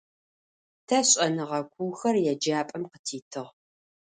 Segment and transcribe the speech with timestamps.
[0.87, 3.45] Te ş'enığe kuuxer yêcap'em khıtitığ.